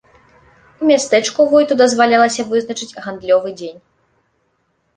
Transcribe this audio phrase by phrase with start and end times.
[0.81, 3.79] У мястэчку войту дазвалялася вызначаць гандлёвы дзень.